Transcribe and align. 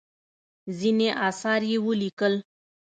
ځینې 0.77 1.09
اثار 1.27 1.61
یې 1.71 1.77
ولیکل. 1.85 2.33